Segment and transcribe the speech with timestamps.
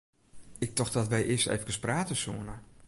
[0.65, 2.55] Ik tocht dat wy earst eefkes prate soene.